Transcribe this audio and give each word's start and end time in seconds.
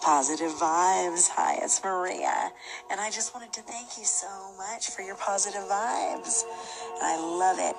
Positive 0.00 0.50
vibes. 0.52 1.28
Hi, 1.28 1.58
it's 1.62 1.84
Maria. 1.84 2.52
And 2.90 2.98
I 2.98 3.10
just 3.10 3.34
wanted 3.34 3.52
to 3.52 3.60
thank 3.60 3.98
you 3.98 4.04
so 4.04 4.28
much 4.56 4.88
for 4.88 5.02
your 5.02 5.14
positive 5.16 5.60
vibes. 5.62 6.44
I 7.02 7.18
love 7.18 7.58
it. 7.58 7.76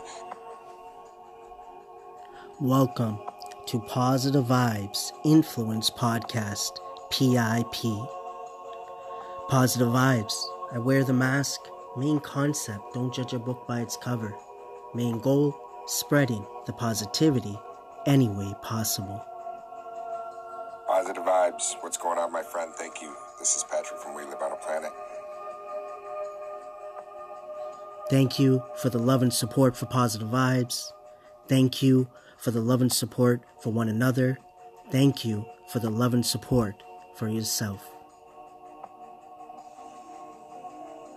Welcome 2.60 3.18
to 3.65 3.79
Positive 3.79 4.45
Vibes 4.45 5.11
Influence 5.25 5.89
Podcast, 5.89 6.77
PIP. 7.09 8.07
Positive 9.49 9.88
Vibes. 9.88 10.45
I 10.71 10.77
wear 10.77 11.03
the 11.03 11.13
mask. 11.13 11.61
Main 11.97 12.19
concept 12.19 12.93
don't 12.93 13.11
judge 13.11 13.33
a 13.33 13.39
book 13.39 13.67
by 13.67 13.81
its 13.81 13.97
cover. 13.97 14.35
Main 14.93 15.17
goal 15.17 15.59
spreading 15.88 16.45
the 16.67 16.73
positivity 16.73 17.57
any 18.05 18.29
way 18.29 18.53
possible. 18.61 19.25
Positive 21.52 21.80
vibes. 21.80 21.84
What's 21.84 21.98
going 21.98 22.18
on, 22.18 22.32
my 22.32 22.44
friend? 22.44 22.72
Thank 22.73 23.02
you. 23.02 23.16
This 23.40 23.55
is 23.55 23.64
Patrick 23.64 24.00
from 24.00 24.16
We 24.16 24.23
Live 24.23 24.41
on 24.41 24.52
a 24.52 24.55
Planet. 24.55 24.91
Thank 28.10 28.40
you 28.40 28.64
for 28.77 28.90
the 28.90 29.00
love 29.00 29.22
and 29.22 29.34
support 29.34 29.76
for 29.76 29.86
Positive 29.86 30.27
Vibes. 30.27 30.91
Thank 31.48 31.82
you 31.82 32.10
for 32.38 32.52
the 32.52 32.62
love 32.62 32.82
and 32.82 32.91
support 32.91 33.41
for 33.62 33.72
one 33.72 33.90
another. 33.90 34.38
Thank 34.91 35.24
you 35.24 35.46
for 35.68 35.80
the 35.80 35.90
love 35.90 36.14
and 36.14 36.26
support 36.26 36.76
for 37.16 37.27
yourself. 37.27 37.88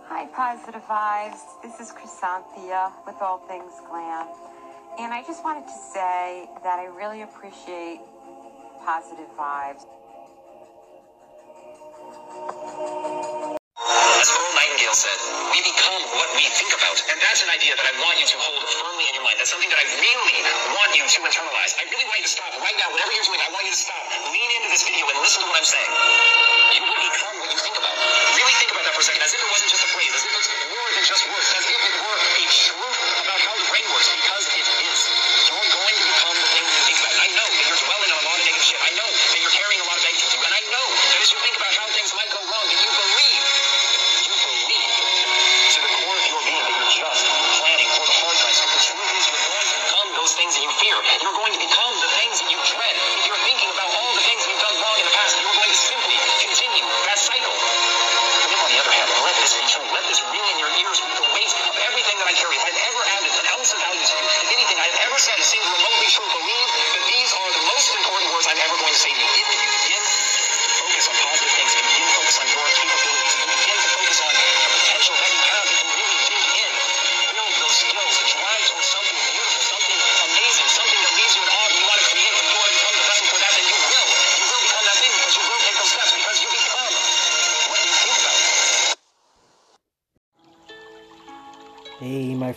Hi, 0.07 0.25
Positive 0.27 0.83
Vibes. 0.83 1.39
This 1.61 1.79
is 1.79 1.91
Chrysanthia 1.91 2.91
with 3.05 3.15
All 3.21 3.39
Things 3.47 3.73
Glam. 3.89 4.27
And 4.97 5.13
I 5.13 5.23
just 5.27 5.43
wanted 5.43 5.65
to 5.67 5.77
say 5.93 6.49
that 6.63 6.79
I 6.79 6.85
really 6.85 7.23
appreciate 7.23 7.99
positive 8.85 9.27
vibes. 9.37 9.85
We 15.55 15.63
become 15.63 16.03
what 16.19 16.29
we 16.35 16.43
think 16.51 16.67
about. 16.75 16.99
And 17.07 17.15
that's 17.23 17.39
an 17.39 17.47
idea 17.47 17.79
that 17.79 17.87
I 17.87 17.95
want 18.03 18.19
you 18.19 18.27
to 18.27 18.37
hold 18.43 18.59
firmly 18.75 19.07
in 19.07 19.15
your 19.15 19.23
mind. 19.23 19.39
That's 19.39 19.55
something 19.55 19.71
that 19.71 19.79
I 19.79 19.87
really 19.87 20.39
want 20.75 20.91
you 20.99 21.07
to 21.07 21.19
internalize. 21.23 21.71
I 21.79 21.87
really 21.87 22.03
want 22.11 22.19
you 22.19 22.27
to 22.27 22.35
stop 22.35 22.51
right 22.59 22.75
now. 22.75 22.91
Whatever 22.91 23.15
you're 23.15 23.23
doing, 23.23 23.39
I 23.39 23.47
want 23.55 23.63
you 23.63 23.71
to 23.71 23.79
stop. 23.79 24.03
Lean 24.35 24.49
into 24.59 24.67
this 24.75 24.83
video 24.83 25.07
and 25.07 25.15
listen 25.23 25.39
to 25.39 25.47
what 25.47 25.55
I'm 25.55 25.63
saying. 25.63 25.91
You 26.75 26.83
will 26.83 26.99
become 27.07 27.24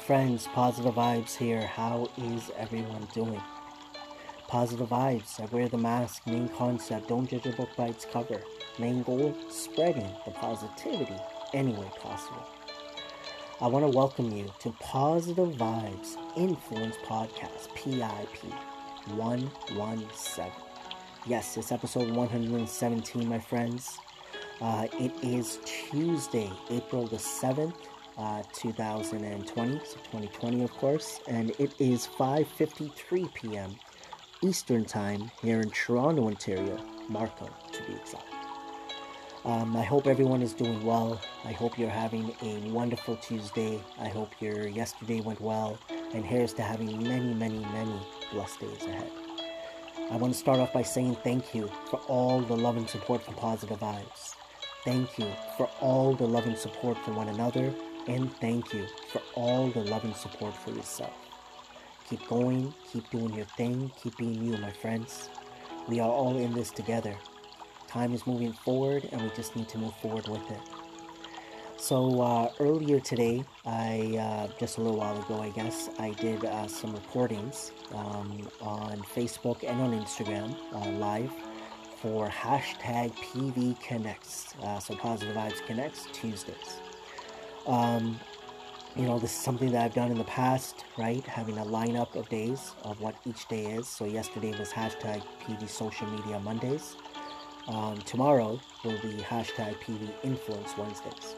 friends, 0.08 0.48
Positive 0.54 0.94
Vibes 0.94 1.36
here. 1.36 1.66
How 1.66 2.08
is 2.16 2.50
everyone 2.56 3.06
doing? 3.12 3.42
Positive 4.46 4.88
Vibes. 4.88 5.38
I 5.38 5.44
wear 5.54 5.69
the 5.69 5.76
mask. 5.76 6.26
Main 6.26 6.48
concept 6.48 7.08
don't 7.08 7.28
judge 7.28 7.44
a 7.44 7.52
book 7.52 7.69
by 7.76 7.88
its 7.88 8.06
cover. 8.06 8.41
Main 8.78 9.02
goal 9.02 9.36
spreading 9.50 10.10
the 10.24 10.30
positivity 10.30 11.14
any 11.52 11.72
way 11.74 11.91
possible. 12.00 12.42
I 13.60 13.66
want 13.66 13.84
to 13.84 13.94
welcome 13.94 14.34
you 14.34 14.50
to 14.60 14.70
Positive 14.80 15.50
Vibes 15.50 16.16
Influence 16.38 16.96
Podcast, 17.04 17.75
PIP 17.75 18.50
117. 19.08 20.52
Yes, 21.26 21.54
it's 21.58 21.70
episode 21.70 22.10
117, 22.16 23.28
my 23.28 23.38
friends. 23.38 23.98
Uh, 24.62 24.86
it 24.98 25.12
is 25.22 25.58
Tuesday, 25.66 26.50
April 26.70 27.06
the 27.06 27.19
7th, 27.19 27.75
uh, 28.18 28.42
2020, 28.52 29.78
so 29.78 29.94
2020 29.94 30.62
of 30.62 30.72
course, 30.72 31.20
and 31.28 31.50
it 31.58 31.72
is 31.78 32.06
5.53 32.06 33.32
p.m. 33.34 33.74
Eastern 34.42 34.84
Time 34.84 35.30
here 35.40 35.60
in 35.60 35.70
Toronto, 35.70 36.26
Ontario, 36.26 36.78
Markham 37.08 37.48
to 37.72 37.82
be 37.84 37.94
exact. 37.94 38.24
Um, 39.44 39.76
I 39.76 39.82
hope 39.82 40.06
everyone 40.06 40.42
is 40.42 40.52
doing 40.52 40.84
well. 40.84 41.20
I 41.44 41.52
hope 41.52 41.78
you're 41.78 41.88
having 41.88 42.34
a 42.42 42.58
wonderful 42.70 43.16
Tuesday. 43.16 43.82
I 43.98 44.08
hope 44.08 44.30
your 44.40 44.68
yesterday 44.68 45.20
went 45.20 45.40
well, 45.40 45.78
and 46.12 46.24
here's 46.24 46.52
to 46.54 46.62
having 46.62 47.02
many, 47.02 47.32
many, 47.34 47.60
many 47.60 48.00
blessed 48.32 48.60
days 48.60 48.82
ahead. 48.84 49.10
I 50.10 50.16
want 50.16 50.32
to 50.32 50.38
start 50.38 50.58
off 50.58 50.72
by 50.72 50.82
saying 50.82 51.16
thank 51.22 51.54
you 51.54 51.70
for 51.88 51.98
all 52.08 52.40
the 52.40 52.56
love 52.56 52.76
and 52.76 52.88
support 52.88 53.22
for 53.22 53.32
Positive 53.32 53.78
Vibes. 53.78 54.34
Thank 54.84 55.18
you 55.18 55.30
for 55.56 55.68
all 55.80 56.14
the 56.14 56.26
love 56.26 56.46
and 56.46 56.56
support 56.56 56.98
for 57.04 57.12
one 57.12 57.28
another, 57.28 57.74
and 58.08 58.34
thank 58.36 58.72
you 58.72 58.86
for 59.12 59.22
all 59.34 59.69
the 59.69 59.80
love 59.80 60.02
and 60.04 60.16
support 60.16 60.56
for 60.56 60.70
yourself. 60.70 61.12
Keep 62.08 62.26
going, 62.26 62.74
keep 62.91 63.08
doing 63.10 63.34
your 63.34 63.44
thing, 63.44 63.92
keep 64.02 64.16
being 64.16 64.42
you, 64.42 64.56
my 64.56 64.72
friends. 64.72 65.28
We 65.86 66.00
are 66.00 66.08
all 66.10 66.36
in 66.36 66.54
this 66.54 66.70
together. 66.70 67.14
Time 67.86 68.14
is 68.14 68.26
moving 68.26 68.52
forward, 68.52 69.08
and 69.12 69.20
we 69.22 69.30
just 69.36 69.54
need 69.54 69.69
to 69.69 69.78
move 69.78 69.94
forward 69.96 70.26
with 70.26 70.50
it. 70.50 70.60
So 71.76 72.20
uh, 72.20 72.50
earlier 72.60 72.98
today, 72.98 73.44
I 73.64 74.16
uh, 74.19 74.48
just 74.58 74.78
a 74.78 74.80
little 74.80 74.98
while 74.98 75.19
ago, 75.20 75.40
I 75.40 75.50
guess, 75.50 75.90
I 75.98 76.10
did 76.12 76.44
uh, 76.44 76.66
some 76.66 76.94
recordings 76.94 77.72
um, 77.94 78.48
on 78.60 78.98
Facebook 79.14 79.62
and 79.69 79.80
on 79.80 79.92
Instagram 79.92 80.56
uh, 80.72 80.90
live 80.98 81.32
for 82.00 82.28
hashtag 82.28 83.12
PV 83.16 83.80
Connects. 83.80 84.54
Uh, 84.62 84.78
so 84.78 84.96
Positive 84.96 85.36
Vibes 85.36 85.64
Connects 85.66 86.08
Tuesdays. 86.12 86.80
Um, 87.68 88.18
you 88.96 89.04
know, 89.04 89.18
this 89.18 89.30
is 89.30 89.38
something 89.38 89.70
that 89.72 89.84
I've 89.84 89.94
done 89.94 90.10
in 90.10 90.16
the 90.16 90.24
past, 90.24 90.86
right? 90.96 91.24
Having 91.26 91.58
a 91.58 91.64
lineup 91.64 92.16
of 92.16 92.28
days 92.30 92.72
of 92.82 93.00
what 93.00 93.14
each 93.26 93.46
day 93.46 93.66
is. 93.66 93.86
So 93.86 94.06
yesterday 94.06 94.58
was 94.58 94.70
hashtag 94.70 95.22
PV 95.44 95.68
Social 95.68 96.08
Media 96.08 96.40
Mondays. 96.40 96.96
Um, 97.68 97.98
tomorrow 97.98 98.58
will 98.84 98.98
be 99.02 99.18
hashtag 99.18 99.76
PV 99.80 100.08
Influence 100.24 100.76
Wednesdays. 100.78 101.36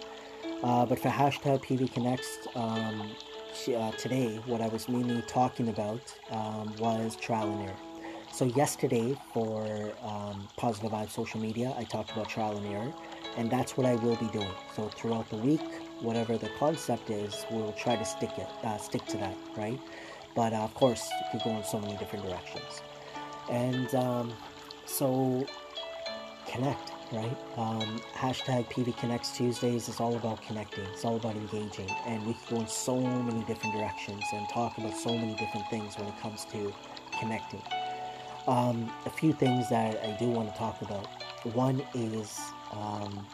Uh, 0.63 0.87
but 0.87 1.01
for 1.01 1.09
hashtag 1.09 1.65
PV 1.65 1.93
Connects, 1.93 2.47
um, 2.55 3.11
uh, 3.77 3.91
today, 3.93 4.37
what 4.47 4.61
I 4.61 4.69
was 4.69 4.89
mainly 4.89 5.23
talking 5.23 5.69
about 5.69 6.01
um, 6.31 6.73
was 6.79 7.17
trial 7.17 7.51
and 7.51 7.69
error. 7.69 7.77
So 8.33 8.45
yesterday 8.45 9.17
for 9.35 9.93
um, 10.05 10.49
Positive 10.57 10.93
Vibe 10.93 11.11
social 11.11 11.41
media, 11.41 11.75
I 11.77 11.83
talked 11.83 12.13
about 12.13 12.29
trial 12.29 12.57
and 12.57 12.67
error, 12.67 12.93
and 13.37 13.51
that's 13.51 13.77
what 13.77 13.87
I 13.87 13.97
will 13.97 14.17
be 14.17 14.29
doing. 14.29 14.53
So 14.77 14.89
throughout 14.89 15.29
the 15.29 15.37
week, 15.37 15.61
whatever 16.01 16.37
the 16.37 16.49
concept 16.59 17.11
is, 17.11 17.45
we'll 17.51 17.73
try 17.73 17.97
to 17.97 18.05
stick 18.05 18.31
it, 18.39 18.49
uh, 18.65 18.79
stick 18.79 19.05
to 19.07 19.17
that, 19.19 19.37
right? 19.57 19.79
But 20.35 20.53
uh, 20.53 20.59
of 20.59 20.75
course, 20.75 21.09
it 21.21 21.27
could 21.33 21.43
go 21.43 21.57
in 21.57 21.65
so 21.65 21.79
many 21.79 21.97
different 21.97 22.25
directions. 22.25 22.83
And 23.51 23.95
um, 23.95 24.33
so 24.87 25.47
connect, 26.47 26.93
right? 27.13 27.37
Um, 27.57 28.01
hashtag 28.15 28.67
PV 28.71 28.97
Connects 28.97 29.37
Tuesdays 29.37 29.89
is 29.89 30.01
all 30.01 30.17
about 30.17 30.43
connecting. 30.43 30.85
It's 30.93 31.05
all 31.05 31.17
about 31.17 31.37
engaging, 31.37 31.91
and 32.07 32.27
we 32.27 32.35
can 32.35 32.57
go 32.57 32.61
in 32.63 32.69
so 32.69 33.01
many 33.01 33.45
different 33.45 33.75
directions 33.75 34.25
and 34.33 34.49
talk 34.49 34.79
about 34.79 34.97
so 34.97 35.17
many 35.17 35.35
different 35.37 35.69
things 35.69 35.97
when 35.99 36.09
it 36.09 36.19
comes 36.21 36.45
to 36.47 36.73
connecting. 37.19 37.63
Um, 38.47 38.91
a 39.07 39.11
few 39.11 39.33
things 39.33 39.69
that 39.71 40.03
I 40.05 40.17
do 40.19 40.27
want 40.29 40.53
to 40.53 40.59
talk 40.59 40.81
about. 40.83 41.07
One 41.55 41.83
is 41.95 42.41
um, 42.73 43.27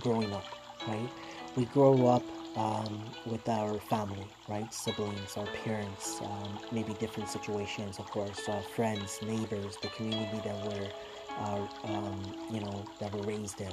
growing 0.00 0.32
up, 0.32 0.44
right? 0.86 1.08
We 1.56 1.64
grow 1.66 2.06
up 2.06 2.22
um, 2.56 3.02
with 3.26 3.48
our 3.48 3.78
family, 3.80 4.26
right? 4.48 4.72
Siblings, 4.72 5.36
our 5.36 5.46
parents, 5.64 6.20
um, 6.22 6.58
maybe 6.72 6.94
different 6.94 7.28
situations, 7.28 7.98
of 7.98 8.06
course, 8.06 8.48
uh, 8.48 8.60
friends, 8.74 9.18
neighbors, 9.22 9.76
the 9.82 9.88
community 9.88 10.40
that 10.44 10.56
we're 10.66 10.90
are, 11.38 11.68
um, 11.84 12.34
you 12.50 12.60
know, 12.60 12.84
that 13.00 13.12
were 13.14 13.22
raised 13.22 13.60
in. 13.60 13.72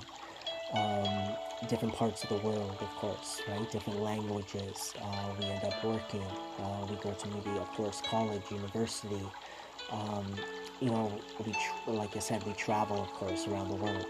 Um, 0.74 1.36
different 1.70 1.96
parts 1.96 2.24
of 2.24 2.30
the 2.30 2.38
world, 2.48 2.78
of 2.82 2.90
course, 2.96 3.42
right? 3.48 3.70
Different 3.72 4.02
languages. 4.02 4.94
Uh, 5.02 5.30
we 5.40 5.46
end 5.46 5.64
up 5.64 5.84
working. 5.84 6.24
Uh, 6.60 6.86
we 6.90 6.96
go 6.98 7.12
to 7.14 7.28
maybe, 7.30 7.58
of 7.58 7.68
course, 7.74 8.02
college, 8.02 8.44
university. 8.52 9.22
Um, 9.92 10.26
you 10.82 10.90
know, 10.90 11.12
we 11.46 11.54
tr- 11.54 11.92
like 11.92 12.16
I 12.16 12.20
said, 12.20 12.44
we 12.44 12.54
travel, 12.54 13.02
of 13.02 13.10
course, 13.14 13.48
around 13.48 13.70
the 13.70 13.76
world. 13.76 14.06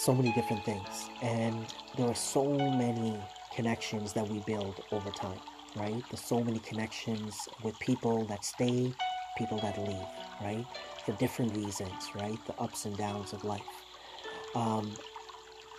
So 0.00 0.14
many 0.14 0.32
different 0.32 0.64
things, 0.64 1.10
and 1.20 1.66
there 1.94 2.08
are 2.08 2.14
so 2.14 2.42
many 2.42 3.20
connections 3.54 4.14
that 4.14 4.26
we 4.26 4.38
build 4.46 4.82
over 4.92 5.10
time, 5.10 5.38
right? 5.76 6.02
There's 6.10 6.24
so 6.24 6.42
many 6.42 6.58
connections 6.60 7.36
with 7.62 7.78
people 7.80 8.24
that 8.24 8.42
stay, 8.42 8.94
people 9.36 9.58
that 9.58 9.76
leave, 9.76 10.06
right? 10.40 10.64
For 11.04 11.12
different 11.12 11.54
reasons, 11.54 12.14
right? 12.14 12.38
The 12.46 12.54
ups 12.54 12.86
and 12.86 12.96
downs 12.96 13.34
of 13.34 13.44
life. 13.44 13.60
Um, 14.54 14.90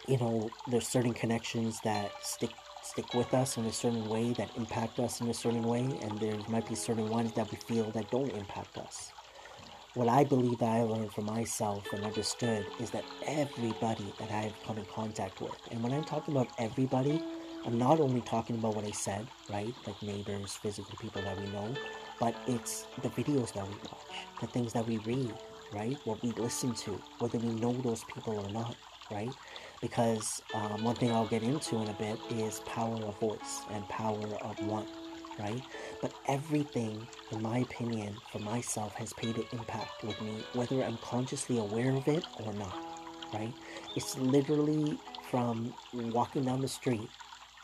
you 0.08 0.20
know, 0.20 0.52
there's 0.68 0.88
certain 0.88 1.16
connections 1.16 1.80
that 1.84 2.12
stick 2.22 2.52
stick 2.84 3.16
with 3.16 3.34
us 3.34 3.58
in 3.58 3.66
a 3.66 3.74
certain 3.74 4.08
way 4.08 4.34
that 4.34 4.56
impact 4.56 5.00
us 5.00 5.22
in 5.22 5.30
a 5.30 5.34
certain 5.34 5.64
way, 5.64 5.98
and 6.04 6.20
there 6.20 6.38
might 6.48 6.68
be 6.70 6.76
certain 6.76 7.10
ones 7.10 7.32
that 7.34 7.50
we 7.50 7.58
feel 7.58 7.90
that 7.92 8.12
don't 8.12 8.30
impact 8.30 8.78
us. 8.78 9.12
What 9.94 10.08
I 10.08 10.24
believe 10.24 10.60
that 10.60 10.70
I 10.70 10.84
learned 10.84 11.12
for 11.12 11.22
myself 11.22 11.92
and 11.92 12.06
understood 12.06 12.66
is 12.80 12.92
that 12.92 13.04
everybody 13.28 14.14
that 14.20 14.32
I 14.32 14.44
have 14.44 14.56
come 14.66 14.78
in 14.78 14.86
contact 14.86 15.42
with, 15.42 15.58
and 15.70 15.84
when 15.84 15.92
I'm 15.92 16.06
talking 16.06 16.34
about 16.34 16.48
everybody, 16.58 17.22
I'm 17.66 17.78
not 17.78 18.00
only 18.00 18.22
talking 18.22 18.56
about 18.56 18.74
what 18.74 18.86
I 18.86 18.92
said, 18.92 19.28
right? 19.50 19.76
Like 19.86 20.02
neighbors, 20.02 20.56
physical 20.56 20.96
people 20.98 21.22
that 21.24 21.38
we 21.38 21.48
know, 21.48 21.76
but 22.22 22.38
it's 22.48 22.88
the 23.02 23.10
videos 23.10 23.52
that 23.52 23.68
we 23.68 23.76
watch, 23.92 24.30
the 24.40 24.48
things 24.48 24.72
that 24.72 24.88
we 24.88 25.00
read, 25.00 25.34
right? 25.74 25.98
What 26.06 26.24
we 26.24 26.32
listen 26.32 26.74
to, 26.76 27.02
whether 27.20 27.38
we 27.40 27.50
know 27.52 27.74
those 27.74 28.06
people 28.06 28.40
or 28.40 28.50
not, 28.50 28.78
right? 29.12 29.36
Because 29.82 30.42
um, 30.54 30.86
one 30.86 30.96
thing 30.96 31.12
I'll 31.12 31.28
get 31.28 31.44
into 31.44 31.82
in 31.82 31.90
a 31.90 31.94
bit 31.94 32.18
is 32.30 32.62
power 32.62 32.96
of 33.04 33.20
voice 33.20 33.64
and 33.70 33.86
power 33.90 34.38
of 34.42 34.58
one, 34.66 34.88
right? 35.40 35.62
But 36.02 36.14
everything, 36.28 37.08
in 37.32 37.42
my 37.42 37.60
opinion, 37.60 38.16
for 38.32 38.40
myself, 38.40 38.94
has 38.96 39.14
paid 39.14 39.38
an 39.38 39.46
impact 39.52 40.04
with 40.04 40.20
me, 40.22 40.44
whether 40.54 40.84
I'm 40.84 40.98
consciously 40.98 41.58
aware 41.58 41.96
of 41.96 42.08
it 42.08 42.26
or 42.46 42.54
not, 42.54 42.78
right? 43.34 43.54
It's 43.96 44.18
literally 44.18 44.98
from 45.30 45.74
walking 45.94 46.46
down 46.46 46.62
the 46.62 46.68
street, 46.68 47.10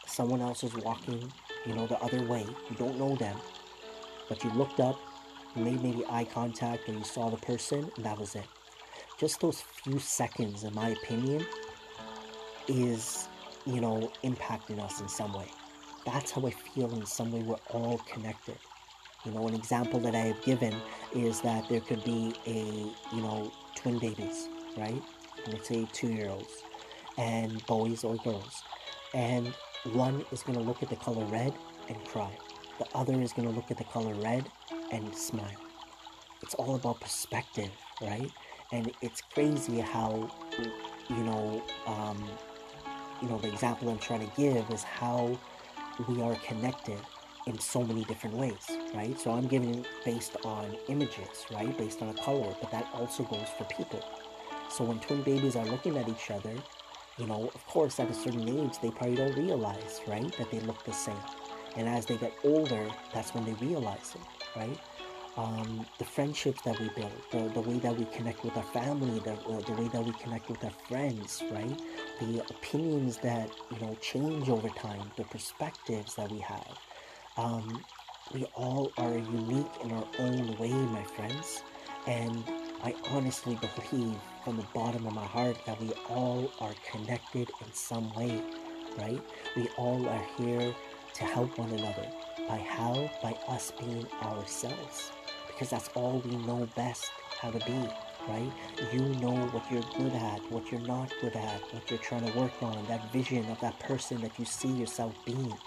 someone 0.06 0.42
else 0.42 0.64
is 0.64 0.74
walking, 0.78 1.31
you 1.66 1.74
know, 1.74 1.86
the 1.88 2.00
other 2.00 2.24
way. 2.24 2.46
You 2.69 2.75
don't 2.78 2.98
know 2.98 3.16
them, 3.16 3.38
but 4.30 4.44
you 4.44 4.50
looked 4.52 4.80
up, 4.80 4.98
made 5.56 5.81
maybe 5.84 6.04
eye 6.10 6.25
contact, 6.25 6.88
and 6.88 6.98
you 6.98 7.04
saw 7.04 7.30
the 7.30 7.38
person, 7.38 7.92
and 7.96 8.06
that 8.06 8.18
was 8.18 8.36
it. 8.36 8.46
Just 9.20 9.42
those 9.42 9.62
few 9.62 10.00
seconds, 10.00 10.63
in 10.63 10.74
my 10.74 10.90
opinion, 10.90 11.46
is, 12.68 13.28
you 13.66 13.81
know, 13.81 14.12
impacting 14.24 14.80
us 14.80 15.02
in 15.02 15.10
some 15.10 15.34
way. 15.34 15.48
That's 16.07 16.31
how 16.31 16.48
I 16.48 16.51
feel 16.51 16.89
in 16.94 17.06
some 17.06 17.33
way 17.33 17.42
we're 17.42 17.57
all 17.71 17.98
connected. 18.09 18.57
You 19.25 19.33
know, 19.33 19.45
an 19.45 19.54
example 19.54 20.00
that 20.00 20.15
I 20.15 20.19
have 20.19 20.42
given 20.42 20.74
is 21.13 21.42
that 21.42 21.68
there 21.68 21.81
could 21.81 22.01
be 22.06 22.33
a, 22.45 23.13
you 23.13 23.21
know, 23.21 23.51
twin 23.75 24.00
babies, 24.00 24.48
right? 24.77 25.04
Let's 25.48 25.68
say 25.68 25.86
two 25.92 26.07
year 26.07 26.30
olds, 26.30 26.63
and 27.18 27.63
boys 27.65 28.06
or 28.06 28.15
girls. 28.24 28.63
And 29.13 29.54
one 29.92 30.24
is 30.31 30.44
going 30.44 30.57
to 30.57 30.63
look 30.63 30.81
at 30.81 30.89
the 30.89 30.95
color 30.95 31.25
red 31.25 31.54
and 31.89 32.01
cry, 32.06 32.31
the 32.80 32.88
other 32.95 33.21
is 33.21 33.33
going 33.33 33.50
to 33.50 33.53
look 33.53 33.69
at 33.69 33.77
the 33.77 33.83
color 33.83 34.13
red 34.13 34.50
and 34.94 35.13
smile. 35.13 35.60
It's 36.42 36.53
all 36.53 36.75
about 36.75 37.01
perspective, 37.01 37.71
right? 38.01 38.31
And 38.71 38.94
it's 39.01 39.21
crazy 39.33 39.81
how, 39.81 40.30
you 41.10 41.18
know, 41.18 41.62
um, 41.86 42.30
you 43.21 43.27
know, 43.27 43.39
the 43.39 43.51
example 43.51 43.89
I'm 43.89 43.98
trying 43.98 44.25
to 44.30 44.36
give 44.38 44.69
is 44.69 44.83
how 44.83 45.38
we 46.08 46.22
are 46.22 46.36
connected 46.46 47.00
in 47.48 47.58
so 47.60 47.84
many 47.84 48.04
different 48.06 48.36
ways, 48.36 48.70
right? 48.94 49.20
So 49.20 49.32
I'm 49.32 49.48
giving 49.48 49.76
it 49.76 49.88
based 50.04 50.36
on 50.44 50.78
images, 50.90 51.46
right? 51.52 51.76
Based 51.78 52.02
on 52.02 52.10
a 52.10 52.14
color, 52.14 52.54
but 52.62 52.72
that 52.72 52.88
also 52.94 53.24
goes 53.24 53.48
for 53.58 53.64
people. 53.66 54.04
So 54.70 54.84
when 54.84 55.00
twin 55.00 55.24
babies 55.24 55.56
are 55.56 55.66
looking 55.66 55.98
at 55.98 56.10
each 56.10 56.30
other, 56.30 56.54
you 57.18 57.26
know, 57.26 57.50
of 57.56 57.66
course, 57.68 58.00
at 58.00 58.12
a 58.12 58.14
certain 58.14 58.48
age, 58.48 58.80
they 58.82 58.92
probably 58.92 59.16
don't 59.16 59.36
realize, 59.38 60.02
right, 60.08 60.32
that 60.38 60.52
they 60.52 60.60
look 60.60 60.84
the 60.84 60.94
same. 60.94 61.16
And 61.76 61.88
as 61.88 62.06
they 62.06 62.18
get 62.18 62.34
older, 62.44 62.88
that's 63.14 63.34
when 63.34 63.46
they 63.46 63.54
realize 63.54 64.14
it, 64.16 64.60
right? 64.60 64.80
Um, 65.38 65.86
the 66.00 66.04
friendships 66.04 66.62
that 66.63 66.80
we 66.80 66.89
build, 66.89 67.12
the, 67.31 67.50
the 67.54 67.62
way 67.62 67.78
that 67.78 67.95
we 67.95 68.06
connect 68.06 68.44
with 68.44 68.57
our 68.57 68.63
family, 68.63 69.19
the, 69.19 69.38
the 69.68 69.74
way 69.74 69.88
that 69.89 70.04
we 70.04 70.12
connect 70.13 70.50
with 70.50 70.63
our 70.63 70.72
friends, 70.89 71.44
right? 71.51 71.80
The 72.19 72.39
opinions 72.50 73.18
that, 73.19 73.51
you 73.72 73.80
know, 73.80 73.95
change 74.01 74.50
over 74.50 74.69
time, 74.69 75.12
the 75.16 75.25
perspectives 75.25 76.16
that 76.16 76.31
we 76.31 76.39
have. 76.39 76.80
Um, 77.38 77.86
we 78.34 78.45
all 78.56 78.92
are 78.98 79.16
unique 79.16 79.72
in 79.84 79.92
our 79.92 80.07
own 80.18 80.57
way, 80.57 80.72
my 80.72 81.04
friends. 81.04 81.62
And 82.07 82.44
I 82.84 82.95
honestly 83.12 83.60
believe 83.75 84.18
from 84.44 84.57
the 84.57 84.66
bottom 84.74 85.06
of 85.06 85.13
my 85.13 85.25
heart 85.25 85.57
that 85.68 85.80
we 85.80 85.92
all 86.10 86.51
are 86.60 86.74
connected 86.92 87.51
in 87.63 87.74
some 87.74 88.12
way, 88.16 88.42
right? 88.98 89.22
We 89.56 89.69
all 89.78 90.07
are 90.10 90.25
here 90.38 90.74
to 91.13 91.24
help 91.24 91.57
one 91.60 91.69
another. 91.72 92.07
By 92.48 92.57
how? 92.57 93.10
By 93.22 93.34
us 93.48 93.72
being 93.80 94.07
ourselves. 94.24 95.12
Because 95.57 95.71
that's 95.71 95.89
all 95.95 96.21
we 96.24 96.36
know 96.36 96.69
best 96.75 97.09
how 97.42 97.50
to 97.50 97.57
be, 97.65 97.89
right? 98.27 98.51
You 98.94 99.01
know 99.19 99.33
what 99.48 99.71
you're 99.71 99.81
good 99.98 100.13
at, 100.13 100.51
what 100.51 100.71
you're 100.71 100.81
not 100.81 101.12
good 101.19 101.36
at, 101.36 101.62
what 101.74 101.89
you're 101.89 101.98
trying 101.98 102.31
to 102.31 102.38
work 102.38 102.62
on, 102.62 102.86
that 102.86 103.12
vision 103.12 103.50
of 103.50 103.59
that 103.62 103.80
person 103.80 104.21
that 104.21 104.38
you 104.38 104.45
see 104.45 104.68
yourself 104.68 105.15
being, 105.25 105.57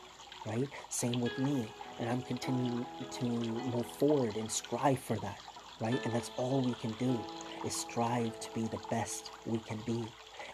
right? 0.47 0.69
Same 0.91 1.21
with 1.21 1.37
me. 1.41 1.67
And 1.99 2.09
I'm 2.09 2.23
continuing 2.23 2.87
to 3.11 3.25
move 3.25 3.87
forward 3.99 4.37
and 4.37 4.49
strive 4.49 5.01
for 5.01 5.17
that, 5.17 5.41
right? 5.81 6.01
And 6.05 6.15
that's 6.15 6.31
all 6.37 6.61
we 6.61 6.75
can 6.75 6.93
do 6.93 7.19
is 7.67 7.75
strive 7.75 8.39
to 8.39 8.55
be 8.55 8.69
the 8.69 8.79
best 8.91 9.33
we 9.45 9.59
can 9.59 9.79
be. 9.85 10.07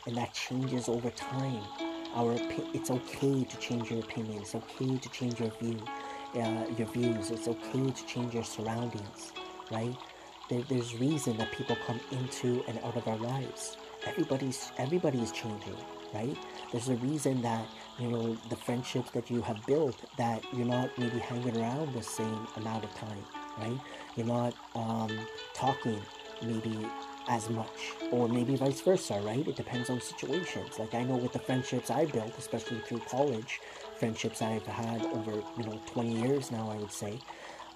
And 0.06 0.16
that 0.16 0.32
changes 0.32 0.88
over 0.88 1.10
time. 1.10 1.62
Our 2.14 2.36
it's 2.72 2.90
okay 2.90 3.44
to 3.44 3.56
change 3.58 3.90
your 3.90 4.00
opinion. 4.00 4.40
It's 4.40 4.54
okay 4.54 4.96
to 4.96 5.08
change 5.10 5.40
your 5.40 5.50
view, 5.60 5.78
uh, 6.36 6.66
your 6.76 6.86
views. 6.88 7.30
It's 7.30 7.48
okay 7.48 7.90
to 7.90 8.06
change 8.06 8.34
your 8.34 8.44
surroundings, 8.44 9.32
right? 9.70 9.96
There, 10.48 10.62
there's 10.68 10.94
reason 10.96 11.36
that 11.38 11.50
people 11.52 11.76
come 11.86 12.00
into 12.12 12.62
and 12.68 12.78
out 12.84 12.96
of 12.96 13.06
our 13.08 13.16
lives. 13.16 13.76
Everybody's 14.06 14.70
everybody 14.78 15.20
is 15.20 15.32
changing, 15.32 15.76
right? 16.14 16.36
There's 16.70 16.88
a 16.88 16.96
reason 16.96 17.42
that 17.42 17.66
you 17.98 18.10
know 18.10 18.36
the 18.48 18.56
friendships 18.56 19.10
that 19.10 19.30
you 19.30 19.40
have 19.42 19.64
built 19.66 19.96
that 20.16 20.44
you're 20.52 20.66
not 20.66 20.96
maybe 20.98 21.18
hanging 21.18 21.56
around 21.56 21.92
the 21.94 22.02
same 22.02 22.46
amount 22.56 22.84
of 22.84 22.94
time, 22.94 23.24
right? 23.58 23.80
You're 24.14 24.26
not 24.26 24.54
um, 24.74 25.10
talking 25.54 26.00
maybe 26.42 26.86
as 27.28 27.50
much 27.50 27.92
or 28.12 28.28
maybe 28.28 28.54
vice 28.54 28.80
versa 28.80 29.20
right 29.24 29.48
it 29.48 29.56
depends 29.56 29.90
on 29.90 30.00
situations 30.00 30.78
like 30.78 30.94
i 30.94 31.02
know 31.02 31.16
with 31.16 31.32
the 31.32 31.38
friendships 31.38 31.90
i 31.90 32.04
built 32.04 32.32
especially 32.38 32.78
through 32.80 33.00
college 33.00 33.60
friendships 33.98 34.42
i've 34.42 34.66
had 34.66 35.04
over 35.06 35.32
you 35.56 35.64
know 35.64 35.80
20 35.86 36.22
years 36.22 36.50
now 36.50 36.70
i 36.70 36.76
would 36.76 36.92
say. 36.92 37.18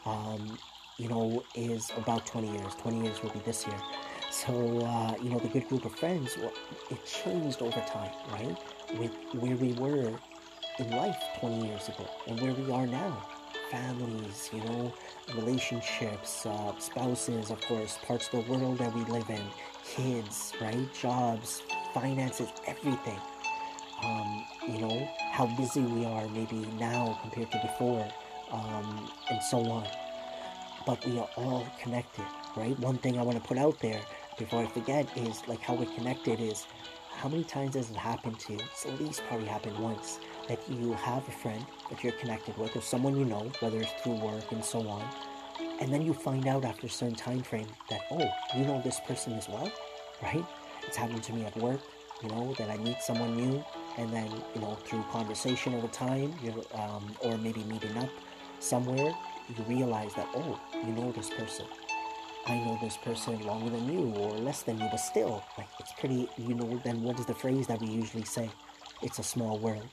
Um, 0.06 0.58
you 1.00 1.08
know 1.08 1.42
is 1.54 1.90
about 1.96 2.26
20 2.26 2.48
years. 2.52 2.74
20 2.74 3.02
years 3.02 3.22
will 3.22 3.30
be 3.30 3.38
this 3.40 3.66
year. 3.66 3.80
So 4.30 4.52
uh, 4.84 5.14
you 5.22 5.30
know 5.30 5.38
the 5.38 5.48
good 5.48 5.66
group 5.68 5.84
of 5.86 5.94
friends 5.94 6.36
well, 6.36 6.52
it 6.90 7.04
changed 7.06 7.62
over 7.62 7.80
time 7.80 8.12
right? 8.32 8.56
With 8.98 9.12
where 9.40 9.56
we 9.56 9.72
were 9.72 10.12
in 10.78 10.90
life 10.90 11.16
20 11.40 11.66
years 11.66 11.88
ago 11.88 12.06
and 12.26 12.38
where 12.40 12.52
we 12.52 12.70
are 12.70 12.86
now. 12.86 13.26
Families 13.70 14.50
you 14.52 14.62
know 14.64 14.92
relationships, 15.34 16.44
uh, 16.44 16.78
spouses, 16.78 17.50
of 17.50 17.60
course, 17.62 17.98
parts 18.06 18.28
of 18.32 18.44
the 18.44 18.52
world 18.52 18.78
that 18.78 18.92
we 18.94 19.04
live 19.04 19.30
in, 19.30 19.42
kids, 19.84 20.52
right? 20.60 20.92
Jobs, 20.92 21.62
finances, 21.94 22.50
everything. 22.66 23.18
Um, 24.02 24.45
you 24.66 24.80
know, 24.80 25.09
how 25.30 25.47
busy 25.47 25.80
we 25.80 26.04
are 26.07 26.26
maybe 26.28 26.66
now 26.78 27.19
compared 27.23 27.50
to 27.52 27.59
before, 27.59 28.07
um, 28.50 29.11
and 29.30 29.42
so 29.42 29.59
on. 29.71 29.87
But 30.87 31.04
we 31.07 31.19
are 31.19 31.28
all 31.37 31.66
connected, 31.83 32.25
right? 32.57 32.78
One 32.78 32.97
thing 32.99 33.19
I 33.19 33.23
want 33.23 33.40
to 33.42 33.47
put 33.47 33.59
out 33.59 33.78
there 33.80 34.00
before 34.38 34.62
I 34.62 34.66
forget 34.66 35.07
is 35.16 35.47
like 35.47 35.61
how 35.61 35.75
we're 35.75 35.95
connected 35.95 36.40
is 36.40 36.66
how 37.11 37.28
many 37.28 37.45
times 37.45 37.75
has 37.75 37.90
it 37.90 37.97
happened 37.97 38.38
to 38.40 38.54
you? 38.54 38.61
It's 38.73 38.87
at 38.87 38.99
least 38.99 39.23
probably 39.28 39.47
happened 39.47 39.78
once 39.78 40.19
that 40.49 40.59
you 40.71 40.95
have 40.95 41.28
a 41.28 41.33
friend 41.33 41.64
that 41.90 42.02
you're 42.02 42.14
connected 42.14 42.57
with 42.57 42.75
or 42.75 42.80
someone 42.80 43.19
you 43.19 43.26
know, 43.26 43.52
whether 43.61 43.78
it's 43.78 43.92
through 44.02 44.14
work 44.14 44.50
and 44.52 44.64
so 44.64 44.88
on, 44.88 45.04
and 45.80 45.92
then 45.92 46.02
you 46.02 46.14
find 46.14 46.47
out 46.47 46.64
after 46.64 46.87
a 46.87 46.90
certain 46.90 47.14
time 47.14 47.42
frame 47.42 47.66
that 47.90 48.00
oh, 48.11 48.26
you 48.57 48.64
know 48.64 48.80
this 48.83 49.00
person 49.00 49.35
as 49.35 49.49
well, 49.49 49.71
right? 50.23 50.45
It's 50.87 50.97
happened 50.97 51.23
to 51.25 51.33
me 51.35 51.45
at 51.45 51.54
work, 51.59 51.80
you 52.23 52.30
know, 52.30 52.54
that 52.54 52.71
I 52.71 52.78
meet 52.78 53.02
someone 53.02 53.37
new, 53.37 53.62
and 53.99 54.12
then 54.12 54.30
you 54.54 54.61
know 54.61 54.75
through 54.85 55.04
conversation 55.11 55.75
over 55.75 55.88
time, 55.88 56.35
um, 56.75 57.14
or 57.23 57.37
maybe 57.38 57.64
meeting 57.64 57.97
up 57.99 58.11
somewhere, 58.61 59.12
you 59.49 59.64
realize 59.68 60.14
that 60.14 60.28
oh, 60.35 60.61
you 60.75 60.92
know 60.92 61.12
this 61.12 61.30
person, 61.30 61.66
I 62.47 62.56
know 62.59 62.78
this 62.82 62.97
person 62.97 63.40
longer 63.42 63.70
than 63.70 63.88
you 63.92 64.14
or 64.16 64.32
less 64.38 64.62
than 64.62 64.78
you, 64.80 64.88
but 64.90 64.99
still, 64.99 65.44
like 65.59 65.68
it's 65.78 65.92
pretty, 65.92 66.28
you 66.38 66.54
know, 66.54 66.80
then 66.85 67.02
what 67.02 67.18
is 67.20 67.26
the 67.26 67.35
phrase 67.35 67.66
that 67.68 67.80
we 67.80 67.88
usually 67.88 68.25
say? 68.25 68.50
It's 69.02 69.18
a 69.18 69.23
small 69.23 69.59
world. 69.59 69.88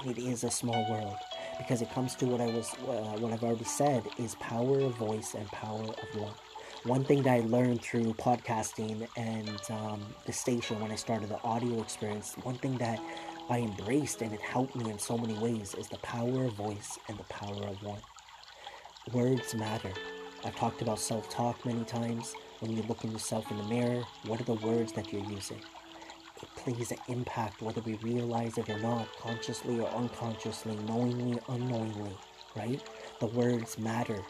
And 0.00 0.10
it 0.10 0.18
is 0.20 0.44
a 0.44 0.50
small 0.50 0.90
world 0.90 1.16
because 1.58 1.82
it 1.82 1.90
comes 1.92 2.14
to 2.16 2.26
what 2.26 2.40
I 2.40 2.46
was, 2.46 2.72
uh, 2.88 3.18
what 3.20 3.32
I've 3.32 3.44
already 3.44 3.64
said 3.64 4.04
is 4.18 4.34
power 4.36 4.80
of 4.80 4.94
voice 4.96 5.34
and 5.34 5.46
power 5.52 5.84
of 5.84 6.14
love 6.16 6.40
One 6.84 7.04
thing 7.04 7.22
that 7.24 7.34
I 7.34 7.40
learned 7.40 7.82
through 7.82 8.14
podcasting 8.14 9.06
and 9.16 9.60
um, 9.70 10.02
the 10.26 10.32
station 10.32 10.80
when 10.80 10.90
I 10.90 10.96
started 10.96 11.28
the 11.28 11.40
audio 11.42 11.80
experience, 11.80 12.34
one 12.42 12.56
thing 12.56 12.78
that 12.78 13.00
I 13.48 13.58
embraced 13.58 14.22
and 14.22 14.32
it 14.32 14.40
helped 14.40 14.76
me 14.76 14.90
in 14.90 14.98
so 14.98 15.18
many 15.18 15.34
ways 15.34 15.74
is 15.74 15.88
the 15.88 15.98
power 15.98 16.44
of 16.44 16.52
voice 16.54 16.98
and 17.08 17.18
the 17.18 17.24
power 17.24 17.66
of 17.66 17.82
one. 17.82 18.00
Words 19.12 19.54
matter. 19.54 19.92
I've 20.44 20.56
talked 20.56 20.80
about 20.80 20.98
self 20.98 21.28
talk 21.28 21.64
many 21.66 21.84
times. 21.84 22.34
When 22.60 22.76
you 22.76 22.82
look 22.84 23.04
in 23.04 23.10
yourself 23.10 23.50
in 23.50 23.56
the 23.56 23.64
mirror, 23.64 24.04
what 24.26 24.40
are 24.40 24.44
the 24.44 24.54
words 24.54 24.92
that 24.92 25.12
you're 25.12 25.28
using? 25.28 25.60
It 26.40 26.48
plays 26.56 26.92
an 26.92 26.98
impact 27.08 27.62
whether 27.62 27.80
we 27.80 27.94
realize 27.96 28.58
it 28.58 28.68
or 28.68 28.78
not, 28.78 29.08
consciously 29.18 29.80
or 29.80 29.88
unconsciously, 29.88 30.76
knowingly, 30.86 31.38
unknowingly, 31.48 32.16
right? 32.56 32.80
The 33.20 33.26
words 33.26 33.78
matter. 33.78 34.22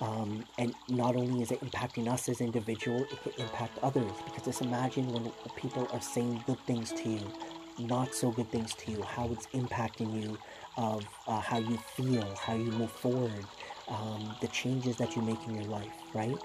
Um, 0.00 0.44
and 0.58 0.74
not 0.88 1.14
only 1.16 1.42
is 1.42 1.52
it 1.52 1.60
impacting 1.60 2.08
us 2.08 2.28
as 2.28 2.40
individuals, 2.40 3.06
it 3.12 3.22
can 3.22 3.44
impact 3.44 3.78
others. 3.82 4.10
Because 4.24 4.44
just 4.44 4.62
imagine 4.62 5.12
when 5.12 5.30
people 5.56 5.88
are 5.92 6.00
saying 6.00 6.42
good 6.46 6.58
things 6.66 6.92
to 6.92 7.08
you, 7.08 7.32
not 7.78 8.14
so 8.14 8.30
good 8.30 8.50
things 8.50 8.74
to 8.74 8.90
you, 8.90 9.02
how 9.02 9.30
it's 9.32 9.46
impacting 9.48 10.22
you, 10.22 10.38
of 10.76 11.04
uh, 11.26 11.40
how 11.40 11.58
you 11.58 11.76
feel, 11.76 12.24
how 12.36 12.54
you 12.54 12.70
move 12.72 12.90
forward, 12.90 13.44
um, 13.88 14.34
the 14.40 14.48
changes 14.48 14.96
that 14.96 15.14
you 15.16 15.22
make 15.22 15.38
in 15.46 15.54
your 15.54 15.64
life, 15.64 15.92
right? 16.14 16.36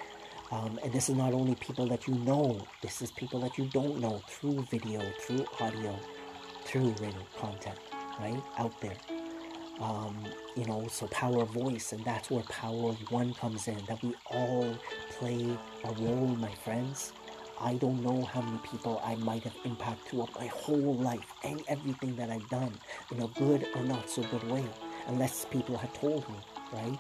Um, 0.52 0.80
and 0.84 0.92
this 0.94 1.10
is 1.10 1.16
not 1.16 1.34
only 1.34 1.56
people 1.56 1.88
that 1.88 2.08
you 2.08 2.16
know, 2.16 2.60
this 2.82 3.02
is 3.02 3.12
people 3.12 3.40
that 3.42 3.58
you 3.58 3.66
don't 3.66 4.00
know 4.00 4.22
through 4.28 4.66
video, 4.72 5.02
through 5.22 5.46
audio, 5.60 5.98
through 6.64 6.90
written 7.00 7.16
content, 7.38 7.78
right? 8.20 8.42
Out 8.58 8.80
there. 8.82 8.98
Um, 9.80 10.18
you 10.56 10.66
know, 10.66 10.88
so 10.88 11.06
power 11.08 11.44
of 11.44 11.50
voice, 11.50 11.92
and 11.92 12.04
that's 12.04 12.32
where 12.32 12.44
power 12.44 12.90
of 12.90 13.12
one 13.12 13.34
comes 13.36 13.68
in, 13.68 13.78
that 13.88 14.02
we 14.02 14.16
all 14.32 14.76
play 15.12 15.56
a 15.84 15.94
role, 15.94 16.28
my 16.40 16.52
friends. 16.64 17.14
I 17.60 17.74
don't 17.76 18.04
know 18.04 18.24
how 18.24 18.42
many 18.42 18.60
people 18.60 19.02
I 19.04 19.16
might 19.16 19.44
have 19.44 19.56
impacted 19.66 20.08
throughout 20.08 20.36
my 20.36 20.48
whole 20.48 20.96
life 20.96 21.34
and 21.44 21.64
everything 21.68 22.16
that 22.16 22.30
I've 22.30 22.48
done 22.50 22.72
in 23.12 23.22
a 23.22 23.28
good 23.30 23.66
or 23.76 23.84
not 23.84 24.10
so 24.10 24.22
good 24.24 24.44
way, 24.52 24.64
unless 25.08 25.46
people 25.46 25.76
had 25.76 25.94
told 25.94 26.28
me, 26.30 26.38
right? 26.72 27.00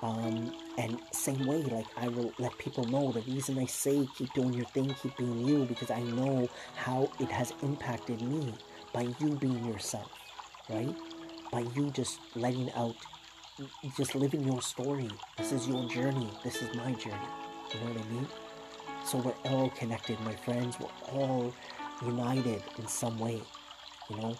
Um, 0.00 0.52
and 0.78 0.98
same 1.12 1.44
way, 1.46 1.62
like 1.62 1.86
I 1.96 2.08
will 2.08 2.32
let 2.38 2.56
people 2.58 2.84
know 2.84 3.12
the 3.12 3.20
reason 3.22 3.58
I 3.58 3.66
say 3.66 4.08
keep 4.16 4.32
doing 4.32 4.54
your 4.54 4.66
thing, 4.66 4.94
keep 5.02 5.16
being 5.16 5.46
you, 5.46 5.64
because 5.66 5.90
I 5.90 6.00
know 6.00 6.48
how 6.76 7.10
it 7.20 7.30
has 7.30 7.52
impacted 7.62 8.22
me 8.22 8.54
by 8.92 9.08
you 9.20 9.36
being 9.36 9.64
yourself, 9.66 10.10
right? 10.70 10.94
By 11.52 11.66
you 11.74 11.90
just 11.90 12.20
letting 12.34 12.72
out, 12.72 12.94
just 13.96 14.14
living 14.14 14.44
your 14.44 14.62
story. 14.62 15.10
This 15.36 15.52
is 15.52 15.68
your 15.68 15.86
journey. 15.88 16.30
This 16.44 16.62
is 16.62 16.74
my 16.76 16.92
journey. 16.92 17.28
You 17.74 17.80
know 17.80 17.92
what 17.92 18.06
I 18.06 18.08
mean? 18.10 18.28
So 19.04 19.18
we're 19.18 19.50
all 19.50 19.70
connected, 19.70 20.20
my 20.20 20.34
friends. 20.34 20.76
We're 20.78 21.18
all 21.18 21.54
united 22.04 22.62
in 22.78 22.86
some 22.86 23.18
way. 23.18 23.40
You 24.10 24.16
know? 24.16 24.36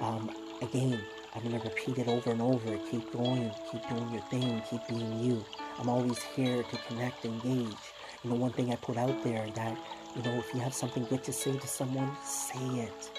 Um, 0.00 0.30
again, 0.62 1.00
I'm 1.34 1.42
going 1.42 1.60
to 1.60 1.68
repeat 1.68 1.98
it 1.98 2.08
over 2.08 2.30
and 2.30 2.40
over. 2.40 2.76
Keep 2.90 3.12
going, 3.12 3.50
keep 3.70 3.88
doing 3.88 4.10
your 4.10 4.22
thing, 4.22 4.62
keep 4.70 4.86
being 4.88 5.18
you. 5.20 5.44
I'm 5.78 5.88
always 5.88 6.22
here 6.22 6.62
to 6.62 6.78
connect, 6.88 7.24
engage. 7.24 7.76
You 8.22 8.30
know, 8.30 8.36
one 8.36 8.52
thing 8.52 8.72
I 8.72 8.76
put 8.76 8.96
out 8.96 9.22
there 9.24 9.48
that, 9.54 9.76
you 10.16 10.22
know, 10.22 10.32
if 10.38 10.54
you 10.54 10.60
have 10.60 10.72
something 10.72 11.04
good 11.06 11.24
to 11.24 11.32
say 11.32 11.56
to 11.56 11.66
someone, 11.66 12.16
say 12.24 12.58
it. 12.58 13.10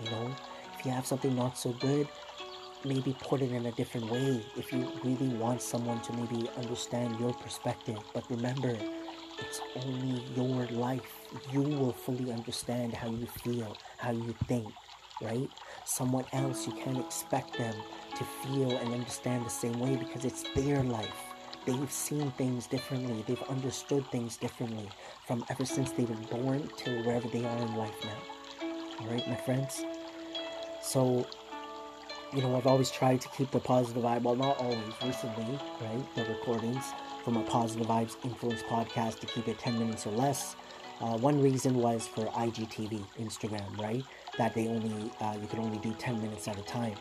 You 0.00 0.10
know, 0.10 0.34
if 0.78 0.86
you 0.86 0.92
have 0.92 1.06
something 1.06 1.34
not 1.34 1.58
so 1.58 1.72
good, 1.72 2.08
maybe 2.84 3.16
put 3.20 3.42
it 3.42 3.50
in 3.50 3.66
a 3.66 3.72
different 3.72 4.10
way 4.10 4.44
if 4.56 4.72
you 4.72 4.88
really 5.02 5.28
want 5.36 5.60
someone 5.60 6.00
to 6.02 6.12
maybe 6.12 6.48
understand 6.56 7.18
your 7.18 7.32
perspective. 7.34 7.98
But 8.14 8.30
remember, 8.30 8.78
it's 9.38 9.60
only 9.84 10.22
your 10.34 10.66
life. 10.68 11.28
You 11.52 11.62
will 11.62 11.92
fully 11.92 12.32
understand 12.32 12.94
how 12.94 13.08
you 13.08 13.26
feel, 13.26 13.76
how 13.98 14.12
you 14.12 14.34
think, 14.46 14.72
right? 15.20 15.48
Someone 15.84 16.24
else, 16.32 16.66
you 16.66 16.72
can't 16.72 16.98
expect 16.98 17.56
them 17.58 17.74
to 18.16 18.24
feel 18.24 18.70
and 18.70 18.94
understand 18.94 19.44
the 19.44 19.50
same 19.50 19.78
way 19.78 19.96
because 19.96 20.24
it's 20.24 20.44
their 20.54 20.82
life. 20.82 21.34
They've 21.66 21.90
seen 21.90 22.30
things 22.32 22.66
differently. 22.66 23.24
They've 23.26 23.42
understood 23.44 24.06
things 24.12 24.36
differently 24.36 24.88
from 25.26 25.44
ever 25.50 25.64
since 25.64 25.90
they 25.90 26.04
were 26.04 26.14
born 26.30 26.70
till 26.76 27.02
wherever 27.02 27.28
they 27.28 27.44
are 27.44 27.58
in 27.58 27.74
life 27.76 27.96
now. 28.04 28.68
All 29.00 29.08
right, 29.08 29.28
my 29.28 29.34
friends? 29.34 29.84
So, 30.80 31.26
you 32.32 32.42
know, 32.42 32.56
I've 32.56 32.66
always 32.66 32.90
tried 32.90 33.20
to 33.22 33.28
keep 33.30 33.50
the 33.50 33.58
positive 33.58 34.04
vibe. 34.04 34.22
Well, 34.22 34.36
not 34.36 34.58
always, 34.58 34.78
recently, 35.04 35.58
right? 35.80 36.14
The 36.14 36.24
recordings 36.24 36.84
from 37.26 37.38
a 37.38 37.42
Positive 37.42 37.88
Vibes 37.88 38.14
Influence 38.22 38.62
podcast 38.62 39.18
to 39.18 39.26
keep 39.26 39.48
it 39.48 39.58
10 39.58 39.80
minutes 39.80 40.06
or 40.06 40.12
less. 40.12 40.54
Uh, 41.00 41.18
one 41.18 41.42
reason 41.42 41.74
was 41.74 42.06
for 42.06 42.24
IGTV, 42.26 43.04
Instagram, 43.18 43.76
right? 43.80 44.04
That 44.38 44.54
they 44.54 44.68
only, 44.68 45.10
uh, 45.20 45.34
you 45.42 45.48
can 45.48 45.58
only 45.58 45.78
do 45.78 45.92
10 45.98 46.22
minutes 46.22 46.46
at 46.46 46.56
a 46.56 46.62
time. 46.62 46.94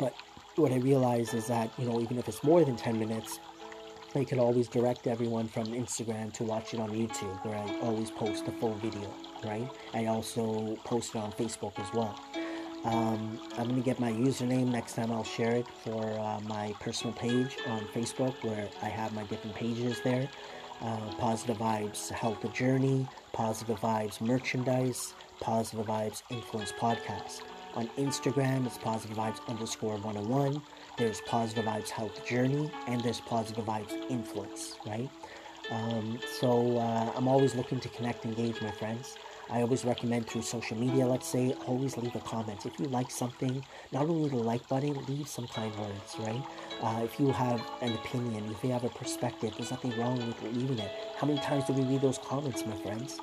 But 0.00 0.12
what 0.56 0.72
I 0.72 0.78
realized 0.78 1.34
is 1.34 1.46
that, 1.46 1.70
you 1.78 1.88
know, 1.88 2.00
even 2.00 2.18
if 2.18 2.26
it's 2.26 2.42
more 2.42 2.64
than 2.64 2.74
10 2.74 2.98
minutes, 2.98 3.38
I 4.16 4.24
can 4.24 4.40
always 4.40 4.66
direct 4.66 5.06
everyone 5.06 5.46
from 5.46 5.66
Instagram 5.66 6.32
to 6.32 6.42
watch 6.42 6.74
it 6.74 6.80
on 6.80 6.90
YouTube, 6.90 7.44
where 7.44 7.56
I 7.56 7.78
always 7.78 8.10
post 8.10 8.46
the 8.46 8.52
full 8.52 8.74
video, 8.74 9.08
right? 9.44 9.70
I 9.92 10.06
also 10.06 10.74
post 10.82 11.14
it 11.14 11.18
on 11.18 11.30
Facebook 11.30 11.78
as 11.78 11.92
well. 11.94 12.18
Um, 12.84 13.40
I'm 13.56 13.64
going 13.64 13.76
to 13.76 13.82
get 13.82 13.98
my 13.98 14.12
username 14.12 14.66
next 14.66 14.94
time 14.94 15.10
I'll 15.10 15.24
share 15.24 15.52
it 15.52 15.66
for 15.68 16.04
uh, 16.18 16.38
my 16.46 16.74
personal 16.80 17.14
page 17.14 17.56
on 17.66 17.80
Facebook 17.94 18.34
where 18.42 18.68
I 18.82 18.88
have 18.88 19.14
my 19.14 19.22
different 19.24 19.56
pages 19.56 20.00
there. 20.02 20.28
Uh, 20.82 20.98
Positive 21.18 21.56
Vibes 21.56 22.10
Health 22.10 22.52
Journey, 22.52 23.08
Positive 23.32 23.80
Vibes 23.80 24.20
Merchandise, 24.20 25.14
Positive 25.40 25.86
Vibes 25.86 26.22
Influence 26.28 26.72
Podcast. 26.72 27.40
On 27.74 27.88
Instagram, 27.96 28.66
it's 28.66 28.76
Positive 28.76 29.16
Vibes 29.16 29.40
underscore 29.48 29.96
101. 29.96 30.60
There's 30.98 31.22
Positive 31.22 31.64
Vibes 31.64 31.88
Health 31.88 32.26
Journey, 32.26 32.70
and 32.86 33.00
there's 33.00 33.20
Positive 33.20 33.64
Vibes 33.64 33.92
Influence, 34.10 34.76
right? 34.86 35.08
Um, 35.70 36.18
so 36.38 36.76
uh, 36.76 37.12
I'm 37.16 37.28
always 37.28 37.54
looking 37.54 37.80
to 37.80 37.88
connect, 37.88 38.26
and 38.26 38.38
engage 38.38 38.60
my 38.60 38.70
friends. 38.72 39.16
I 39.50 39.60
always 39.60 39.84
recommend 39.84 40.26
through 40.26 40.42
social 40.42 40.76
media, 40.76 41.06
let's 41.06 41.26
say, 41.26 41.54
always 41.66 41.96
leave 41.96 42.14
a 42.16 42.20
comment. 42.20 42.64
If 42.64 42.78
you 42.80 42.86
like 42.86 43.10
something, 43.10 43.64
not 43.92 44.06
only 44.06 44.28
the 44.28 44.36
like 44.36 44.66
button, 44.68 44.94
leave 45.06 45.28
some 45.28 45.46
kind 45.48 45.74
words, 45.76 46.16
right? 46.18 46.42
Uh, 46.82 47.02
if 47.04 47.20
you 47.20 47.30
have 47.30 47.60
an 47.82 47.92
opinion, 47.92 48.50
if 48.50 48.64
you 48.64 48.70
have 48.70 48.84
a 48.84 48.88
perspective, 48.88 49.52
there's 49.56 49.70
nothing 49.70 49.96
wrong 49.98 50.16
with 50.16 50.42
leaving 50.42 50.78
it. 50.78 50.90
How 51.16 51.26
many 51.26 51.40
times 51.40 51.64
do 51.64 51.74
we 51.74 51.82
read 51.82 52.00
those 52.00 52.18
comments, 52.18 52.64
my 52.64 52.76
friends? 52.76 53.20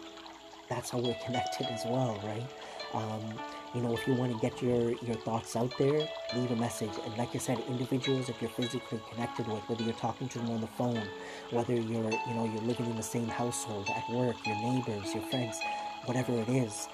That's 0.69 0.91
how 0.91 0.99
we're 0.99 1.17
connected 1.25 1.67
as 1.67 1.83
well, 1.85 2.19
right? 2.23 2.47
Um, 2.93 3.39
you 3.73 3.81
know, 3.81 3.93
if 3.93 4.05
you 4.05 4.13
want 4.13 4.33
to 4.33 4.39
get 4.39 4.61
your, 4.61 4.91
your 5.03 5.15
thoughts 5.15 5.55
out 5.55 5.73
there, 5.77 6.07
leave 6.35 6.51
a 6.51 6.55
message. 6.55 6.91
And 7.05 7.17
like 7.17 7.33
I 7.35 7.39
said, 7.39 7.59
individuals, 7.67 8.29
if 8.29 8.41
you're 8.41 8.51
physically 8.51 9.01
connected 9.11 9.47
with, 9.47 9.61
whether 9.67 9.83
you're 9.83 9.93
talking 9.93 10.27
to 10.29 10.39
them 10.39 10.51
on 10.51 10.61
the 10.61 10.67
phone, 10.67 11.01
whether 11.51 11.73
you're, 11.73 12.11
you 12.11 12.33
know, 12.35 12.45
you're 12.45 12.63
living 12.63 12.85
in 12.85 12.95
the 12.95 13.03
same 13.03 13.27
household, 13.27 13.89
at 13.89 14.09
work, 14.13 14.35
your 14.45 14.55
neighbors, 14.57 15.13
your 15.13 15.23
friends, 15.23 15.57
whatever 16.05 16.33
it 16.33 16.49
is, 16.49 16.87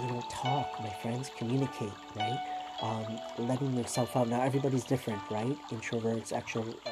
you 0.00 0.06
know, 0.06 0.22
talk, 0.30 0.80
my 0.80 0.90
friends, 1.02 1.30
communicate, 1.36 1.92
right? 2.16 2.38
Um, 2.82 3.18
letting 3.38 3.76
yourself 3.76 4.16
out. 4.16 4.28
Now, 4.28 4.42
everybody's 4.42 4.84
different, 4.84 5.20
right? 5.30 5.56
Introverts, 5.70 6.32
extroverts. 6.32 6.76
Uh, 6.86 6.90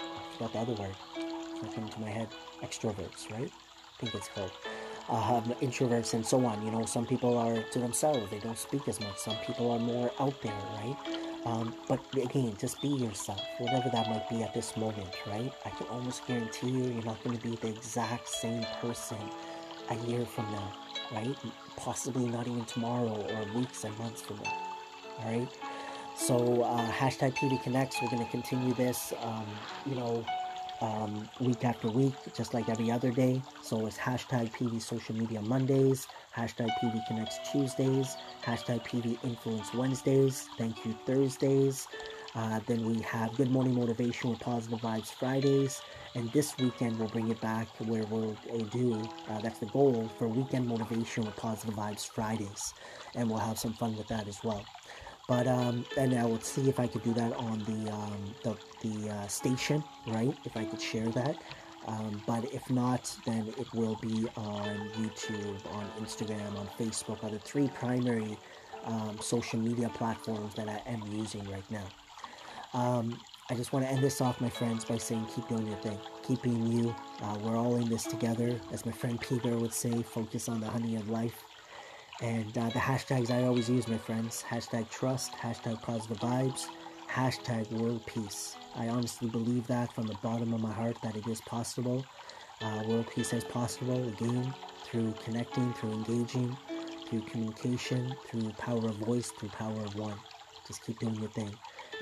I 0.00 0.32
forgot 0.32 0.52
the 0.52 0.58
other 0.60 0.72
word. 0.74 0.96
It's 1.16 1.74
coming 1.74 1.90
to 1.90 2.00
my 2.00 2.08
head. 2.08 2.28
Extroverts, 2.62 3.30
right? 3.30 3.50
I 3.50 4.00
think 4.00 4.14
it's 4.14 4.28
called. 4.28 4.52
Um, 5.08 5.54
introverts 5.60 6.14
and 6.14 6.26
so 6.26 6.44
on. 6.44 6.64
You 6.64 6.72
know, 6.72 6.84
some 6.84 7.06
people 7.06 7.36
are 7.38 7.62
to 7.62 7.78
themselves. 7.78 8.30
They 8.30 8.38
don't 8.38 8.58
speak 8.58 8.88
as 8.88 9.00
much. 9.00 9.18
Some 9.18 9.36
people 9.46 9.70
are 9.70 9.78
more 9.78 10.10
out 10.18 10.40
there, 10.42 10.52
right? 10.74 10.96
Um, 11.44 11.74
but 11.86 12.00
again, 12.16 12.56
just 12.58 12.80
be 12.82 12.88
yourself, 12.88 13.40
whatever 13.58 13.88
that 13.90 14.10
might 14.10 14.28
be 14.28 14.42
at 14.42 14.52
this 14.52 14.76
moment, 14.76 15.08
right? 15.28 15.52
I 15.64 15.70
can 15.70 15.86
almost 15.88 16.26
guarantee 16.26 16.70
you, 16.70 16.84
you're 16.86 17.04
not 17.04 17.22
going 17.22 17.38
to 17.38 17.42
be 17.42 17.54
the 17.54 17.68
exact 17.68 18.28
same 18.28 18.66
person 18.80 19.18
a 19.90 19.94
year 20.08 20.26
from 20.26 20.50
now 20.50 20.85
right? 21.12 21.36
Possibly 21.76 22.26
not 22.28 22.46
even 22.46 22.64
tomorrow 22.64 23.26
or 23.34 23.58
weeks 23.58 23.84
and 23.84 23.96
months 23.98 24.22
from 24.22 24.36
now, 24.36 24.52
all 25.20 25.30
right? 25.30 25.48
So, 26.16 26.62
uh, 26.62 26.90
hashtag 26.90 27.34
PV 27.34 27.62
Connects, 27.62 28.00
we're 28.00 28.10
going 28.10 28.24
to 28.24 28.30
continue 28.30 28.72
this, 28.74 29.12
um, 29.22 29.46
you 29.84 29.94
know, 29.94 30.24
um, 30.80 31.28
week 31.40 31.64
after 31.64 31.88
week, 31.88 32.14
just 32.34 32.54
like 32.54 32.68
every 32.68 32.90
other 32.90 33.10
day. 33.10 33.42
So 33.62 33.86
it's 33.86 33.96
hashtag 33.96 34.50
PV 34.52 34.80
Social 34.80 35.14
Media 35.14 35.40
Mondays, 35.42 36.06
hashtag 36.34 36.70
PV 36.82 37.06
Connects 37.06 37.38
Tuesdays, 37.50 38.16
hashtag 38.44 38.84
PV 38.84 39.18
Influence 39.24 39.72
Wednesdays, 39.74 40.48
thank 40.58 40.84
you 40.84 40.96
Thursdays, 41.06 41.86
Uh, 42.36 42.60
then 42.66 42.84
we 42.84 43.00
have 43.00 43.34
Good 43.38 43.50
Morning 43.50 43.74
Motivation 43.74 44.28
with 44.28 44.40
Positive 44.40 44.78
Vibes 44.78 45.06
Fridays. 45.06 45.80
And 46.14 46.30
this 46.32 46.54
weekend 46.58 46.98
we'll 46.98 47.08
bring 47.08 47.30
it 47.30 47.40
back 47.40 47.66
where 47.86 48.04
we'll 48.10 48.36
uh, 48.52 48.58
do, 48.70 49.02
uh, 49.30 49.40
that's 49.40 49.58
the 49.58 49.66
goal 49.66 50.10
for 50.18 50.28
Weekend 50.28 50.68
Motivation 50.68 51.24
with 51.24 51.34
Positive 51.36 51.74
Vibes 51.74 52.06
Fridays. 52.06 52.74
And 53.14 53.30
we'll 53.30 53.38
have 53.38 53.58
some 53.58 53.72
fun 53.72 53.96
with 53.96 54.06
that 54.08 54.28
as 54.28 54.44
well. 54.44 54.62
But 55.26 55.48
um, 55.48 55.86
and 55.96 56.14
I 56.14 56.26
will 56.26 56.38
see 56.38 56.68
if 56.68 56.78
I 56.78 56.86
could 56.86 57.02
do 57.02 57.14
that 57.14 57.32
on 57.32 57.60
the 57.60 57.90
um, 57.90 58.34
the, 58.44 58.56
the 58.86 59.10
uh, 59.10 59.26
station, 59.28 59.82
right? 60.06 60.36
If 60.44 60.58
I 60.58 60.64
could 60.64 60.80
share 60.80 61.08
that. 61.08 61.36
Um, 61.86 62.22
but 62.26 62.44
if 62.52 62.68
not, 62.68 63.16
then 63.24 63.52
it 63.58 63.72
will 63.72 63.96
be 64.02 64.28
on 64.36 64.90
YouTube, 64.98 65.72
on 65.72 65.90
Instagram, 66.00 66.58
on 66.58 66.68
Facebook, 66.78 67.24
are 67.24 67.30
the 67.30 67.38
three 67.38 67.68
primary 67.68 68.36
um, 68.84 69.18
social 69.20 69.58
media 69.58 69.88
platforms 69.88 70.54
that 70.54 70.68
I 70.68 70.82
am 70.86 71.02
using 71.10 71.48
right 71.50 71.68
now. 71.70 71.86
Um, 72.76 73.18
I 73.48 73.54
just 73.54 73.72
want 73.72 73.86
to 73.86 73.90
end 73.90 74.02
this 74.02 74.20
off, 74.20 74.38
my 74.38 74.50
friends, 74.50 74.84
by 74.84 74.98
saying 74.98 75.26
keep 75.34 75.48
doing 75.48 75.66
your 75.66 75.78
thing. 75.78 75.98
Keep 76.28 76.42
being 76.42 76.66
you. 76.66 76.94
Uh, 77.22 77.38
we're 77.40 77.56
all 77.56 77.76
in 77.76 77.88
this 77.88 78.04
together. 78.04 78.60
As 78.70 78.84
my 78.84 78.92
friend 78.92 79.18
Peter 79.18 79.56
would 79.56 79.72
say, 79.72 80.02
focus 80.02 80.46
on 80.46 80.60
the 80.60 80.66
honey 80.66 80.96
of 80.96 81.08
life. 81.08 81.42
And 82.20 82.56
uh, 82.58 82.68
the 82.68 82.78
hashtags 82.78 83.30
I 83.30 83.44
always 83.44 83.70
use, 83.70 83.88
my 83.88 83.96
friends 83.96 84.44
hashtag 84.46 84.90
trust, 84.90 85.32
hashtag 85.32 85.80
positive 85.80 86.18
vibes, 86.18 86.66
hashtag 87.10 87.72
world 87.72 88.04
peace. 88.04 88.56
I 88.74 88.88
honestly 88.88 89.30
believe 89.30 89.66
that 89.68 89.90
from 89.94 90.06
the 90.06 90.16
bottom 90.22 90.52
of 90.52 90.60
my 90.60 90.72
heart 90.72 90.98
that 91.02 91.16
it 91.16 91.26
is 91.26 91.40
possible. 91.40 92.04
Uh, 92.60 92.82
world 92.86 93.06
peace 93.14 93.32
is 93.32 93.44
possible 93.44 94.06
again 94.06 94.52
through 94.84 95.14
connecting, 95.24 95.72
through 95.74 95.92
engaging, 95.92 96.54
through 97.08 97.22
communication, 97.22 98.14
through 98.26 98.50
power 98.58 98.84
of 98.84 98.96
voice, 98.96 99.30
through 99.30 99.48
power 99.48 99.80
of 99.80 99.94
one. 99.94 100.18
Just 100.66 100.84
keep 100.84 100.98
doing 100.98 101.14
your 101.14 101.30
thing. 101.30 101.50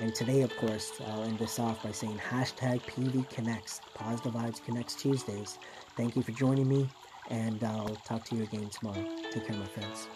And 0.01 0.13
today, 0.13 0.41
of 0.41 0.55
course, 0.57 0.91
I'll 1.07 1.23
end 1.23 1.39
this 1.39 1.57
off 1.57 1.81
by 1.83 1.91
saying 1.91 2.17
hashtag 2.17 2.81
PV 2.81 3.29
Connects, 3.29 3.79
Positive 3.93 4.33
Vibes 4.33 4.63
Connects 4.63 4.95
Tuesdays. 4.95 5.57
Thank 5.95 6.17
you 6.17 6.23
for 6.23 6.33
joining 6.33 6.67
me, 6.67 6.89
and 7.29 7.63
I'll 7.63 7.95
talk 8.05 8.25
to 8.25 8.35
you 8.35 8.43
again 8.43 8.69
tomorrow. 8.69 9.05
Take 9.31 9.47
care, 9.47 9.55
my 9.55 9.65
friends. 9.65 10.07